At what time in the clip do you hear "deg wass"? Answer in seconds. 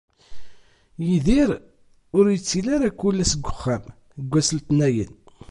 4.17-4.49